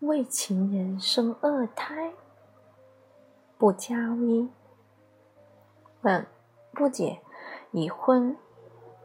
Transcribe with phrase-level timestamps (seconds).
[0.00, 2.12] 为情人生二胎，
[3.58, 4.48] 不加微。
[6.02, 6.24] 问
[6.72, 7.18] 不解，
[7.72, 8.36] 已婚，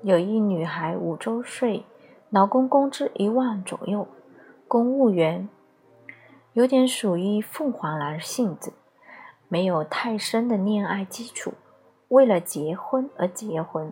[0.04, 1.84] 有一女孩五周岁，
[2.30, 4.08] 老公工资一万左右，
[4.68, 5.50] 公务员，
[6.54, 8.72] 有点属于凤凰男性质，
[9.48, 11.56] 没有太深的恋爱基础，
[12.10, 13.92] 为了结婚而结婚，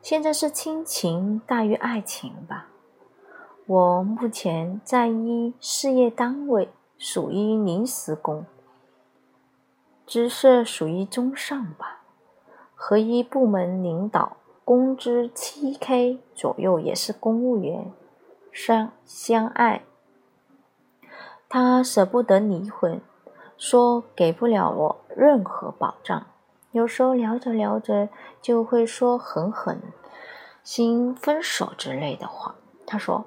[0.00, 2.68] 现在是亲情大于爱情吧。
[3.68, 8.46] 我目前在一事业单位，属于临时工，
[10.06, 12.00] 职设属于中上吧。
[12.74, 17.92] 和一部门领导，工资七 K 左右，也是公务员，
[18.50, 19.82] 相相爱。
[21.50, 23.02] 他舍不得离婚，
[23.58, 26.26] 说给不了我任何保障。
[26.72, 28.08] 有时候聊着聊着，
[28.40, 29.82] 就会说狠狠
[30.64, 32.54] 心分手之类的话。
[32.86, 33.26] 他说。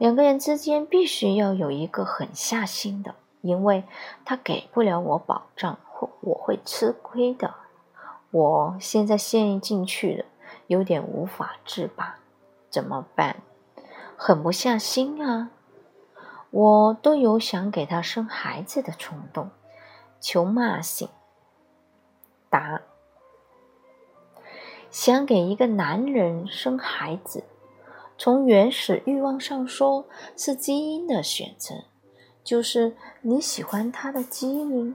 [0.00, 3.84] 两个人之间必须要有一个狠下心的，因为
[4.24, 7.52] 他给不了我保障，或我会吃亏的。
[8.30, 10.24] 我现在陷进去了，
[10.68, 12.18] 有点无法自拔，
[12.70, 13.42] 怎么办？
[14.16, 15.50] 狠不下心啊！
[16.48, 19.50] 我都有想给他生孩子的冲动。
[20.18, 21.06] 求骂醒。
[22.48, 22.80] 答：
[24.90, 27.44] 想给一个男人生孩子。
[28.22, 30.04] 从原始欲望上说，
[30.36, 31.84] 是基因的选择，
[32.44, 34.94] 就是你喜欢他的基因。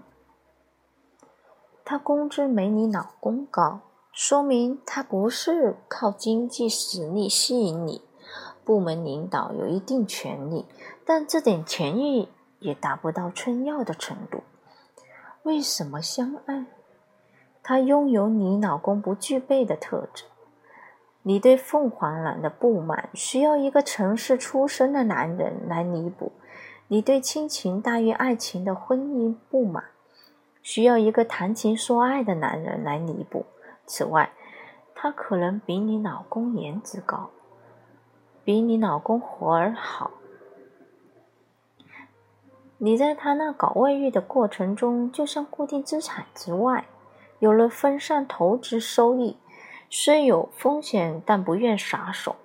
[1.84, 3.80] 他工资没你老公高，
[4.12, 8.04] 说明他不是靠经济实力吸引你。
[8.64, 10.68] 部门领导有一定权利，
[11.04, 12.30] 但这点权益
[12.60, 14.44] 也达不到春药的程度。
[15.42, 16.68] 为什么相爱？
[17.64, 20.26] 他拥有你老公不具备的特质。
[21.28, 26.32] 你对凤凰男的不满，需要一个城市出身的男人来弥补；
[26.88, 29.86] 你对亲情大于爱情的婚姻不满，
[30.62, 33.48] 需要一个谈情说爱的男人来弥补。
[33.88, 34.34] 此外，
[34.94, 37.32] 他可能比你老公颜值高，
[38.44, 40.12] 比你老公活儿好。
[42.78, 46.86] 你在他那搞外遇的过程中，就像固定资产之外，
[47.40, 49.38] 有了分散投资收益。
[49.98, 52.36] 虽有风险，但不愿撒手。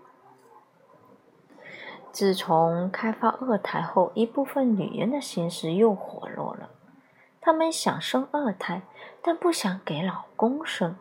[2.13, 6.71] 自从开发二胎后，一部分女人的心思又活络了。
[7.41, 8.83] 她们想生二胎，
[9.21, 10.95] 但不想给老公生。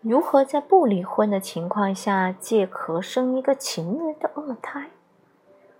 [0.00, 4.90] 如何在不离婚的情况下借壳生一个情人的二胎？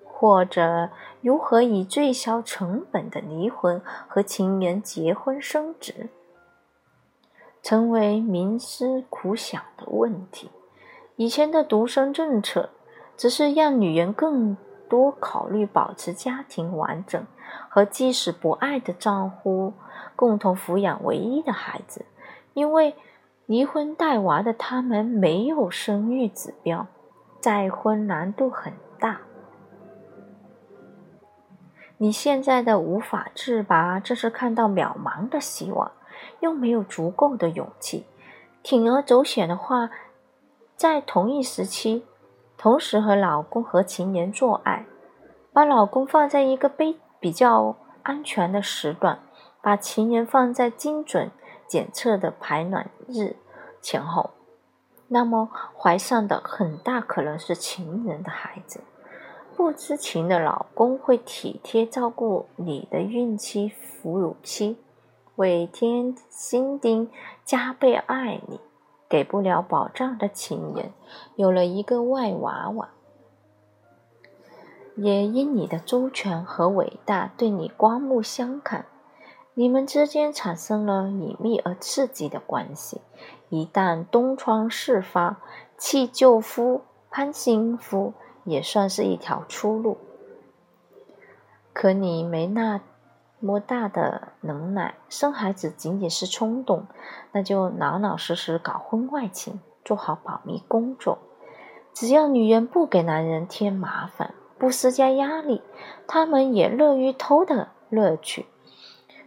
[0.04, 0.90] 或者
[1.20, 6.10] 如何以最小成本的离婚和情人结婚生子？
[7.62, 10.50] 成为冥思苦想的问题。
[11.16, 12.70] 以前的独生政策
[13.16, 14.56] 只是让女人更
[14.88, 17.26] 多考虑保持家庭完整，
[17.68, 19.74] 和即使不爱的丈夫
[20.16, 22.06] 共同抚养唯一的孩子。
[22.54, 22.96] 因为
[23.46, 26.86] 离婚带娃的他们没有生育指标，
[27.40, 29.20] 再婚难度很大。
[31.98, 35.92] 你现在的无法自拔，这是看到渺茫的希望。
[36.40, 38.06] 又没有足够的勇气，
[38.62, 39.90] 铤而走险的话，
[40.76, 42.04] 在同一时期，
[42.56, 44.86] 同时和老公和情人做爱，
[45.52, 49.20] 把老公放在一个比比较安全的时段，
[49.62, 51.30] 把情人放在精准
[51.66, 53.36] 检测的排卵日
[53.82, 54.30] 前后，
[55.08, 58.80] 那么怀上的很大可能是情人的孩子。
[59.56, 63.70] 不知情的老公会体贴照顾你的孕期、
[64.02, 64.78] 哺乳期。
[65.40, 67.10] 为添新丁，
[67.46, 68.58] 加倍爱你；
[69.08, 70.92] 给不了保障的情人，
[71.34, 72.90] 有了一个外娃娃，
[74.96, 78.84] 也因你的周全和伟大，对你刮目相看。
[79.54, 83.00] 你们之间产生了隐秘而刺激的关系。
[83.48, 85.40] 一旦东窗事发，
[85.78, 88.12] 弃旧夫攀新夫，
[88.44, 89.96] 也算是一条出路。
[91.72, 92.82] 可你没那。
[93.40, 96.86] 么大的能耐，生孩子仅仅是冲动，
[97.32, 101.18] 那就老老实实搞婚外情，做好保密工作。
[101.92, 105.62] 只要女人不给男人添麻烦，不施加压力，
[106.06, 108.46] 他们也乐于偷的乐趣。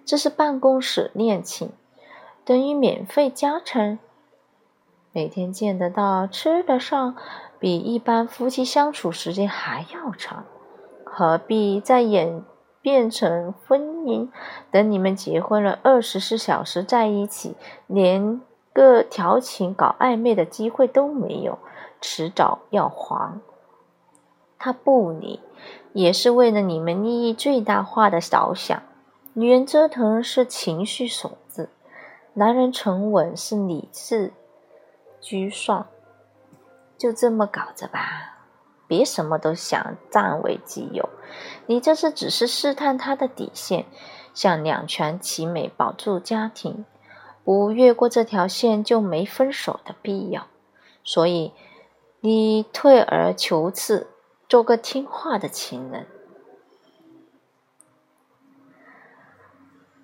[0.05, 1.71] 这是办公室恋情，
[2.45, 3.99] 等于免费加成，
[5.11, 7.15] 每天见得到，吃得上，
[7.59, 10.45] 比一般夫妻相处时间还要长，
[11.03, 12.43] 何必在演？
[12.83, 14.29] 变成婚姻，
[14.69, 17.55] 等你们结婚了，二十四小时在一起，
[17.87, 18.41] 连
[18.73, 21.57] 个调情、搞暧昧的机会都没有，
[22.01, 23.39] 迟早要黄。
[24.59, 25.39] 他不理，
[25.93, 28.83] 也是为了你们利益最大化的着想。
[29.33, 31.69] 女人折腾是情绪所致，
[32.33, 34.33] 男人沉稳是理智
[35.21, 35.87] 居上。
[36.97, 38.32] 就这么搞着吧，
[38.87, 41.09] 别什么都想占为己有。
[41.65, 43.85] 你这是只是试探他的底线，
[44.33, 46.85] 想两全其美保住家庭，
[47.43, 50.47] 不越过这条线就没分手的必要。
[51.03, 51.53] 所以
[52.21, 54.07] 你退而求次。
[54.49, 56.05] 做个听话的情人，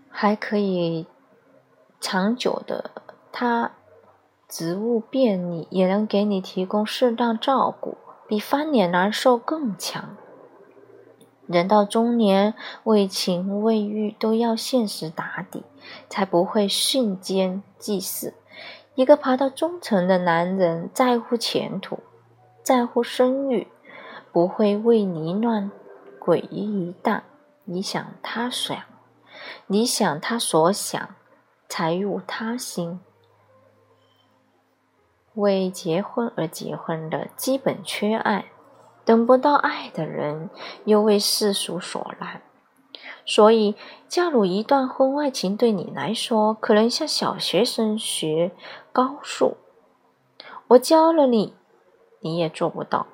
[0.09, 1.05] 还可以
[1.99, 2.89] 长久的。
[3.31, 3.73] 他
[4.47, 7.95] 职务便利，也能给你提供适当照顾，
[8.29, 10.15] 比翻脸难受更强。
[11.47, 12.53] 人到中年，
[12.83, 15.63] 为情为欲都要现实打底，
[16.07, 18.35] 才不会瞬间即死。
[18.93, 21.97] 一个爬到中层的男人，在乎前途，
[22.61, 23.67] 在乎声誉。
[24.31, 25.71] 不会为泥乱
[26.19, 27.21] 诡异一旦
[27.63, 28.77] 你想他想，
[29.65, 31.15] 你想他所想，
[31.67, 32.99] 才入他心。
[35.39, 38.45] 为结婚而结婚的，基本缺爱；
[39.05, 40.49] 等不到爱的人，
[40.85, 42.41] 又为世俗所难。
[43.25, 43.75] 所以，
[44.07, 48.51] 加入一段婚外情，对你来说，可能像小学生学
[48.91, 49.57] 高数。
[50.69, 51.53] 我教了你，
[52.19, 53.07] 你也做不到。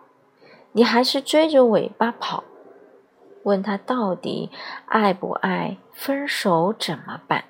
[0.72, 2.44] 你还是追着尾巴跑，
[3.44, 4.50] 问他到底
[4.88, 5.78] 爱不爱？
[5.94, 7.46] 分手怎么办？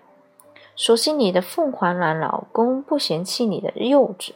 [0.75, 4.33] 所幸你的凤凰男老公不嫌弃你的幼稚，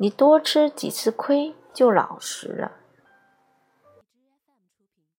[0.00, 2.77] 你多吃几次亏就老实了。